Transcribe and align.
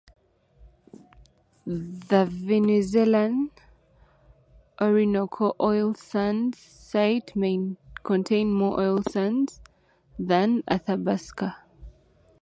The 1.67 2.25
Venezuelan 2.25 3.51
Orinoco 4.81 5.53
Oil 5.61 5.93
Sands 5.93 6.57
site 6.57 7.35
may 7.35 7.75
contain 8.03 8.51
more 8.51 8.79
oil 8.79 9.03
sands 9.07 9.61
than 10.17 10.63
Athabasca. 10.67 11.55